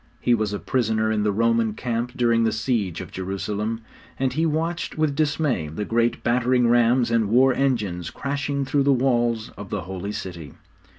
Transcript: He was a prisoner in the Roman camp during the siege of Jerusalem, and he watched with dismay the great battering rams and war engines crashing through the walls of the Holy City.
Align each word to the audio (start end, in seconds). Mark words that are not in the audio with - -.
He 0.19 0.33
was 0.33 0.51
a 0.51 0.57
prisoner 0.57 1.11
in 1.11 1.21
the 1.21 1.31
Roman 1.31 1.75
camp 1.75 2.13
during 2.17 2.43
the 2.43 2.51
siege 2.51 3.01
of 3.01 3.11
Jerusalem, 3.11 3.81
and 4.17 4.33
he 4.33 4.47
watched 4.47 4.97
with 4.97 5.15
dismay 5.15 5.67
the 5.67 5.85
great 5.85 6.23
battering 6.23 6.67
rams 6.67 7.11
and 7.11 7.29
war 7.29 7.53
engines 7.53 8.09
crashing 8.09 8.65
through 8.65 8.81
the 8.81 8.91
walls 8.93 9.51
of 9.57 9.69
the 9.69 9.81
Holy 9.81 10.11
City. 10.11 10.53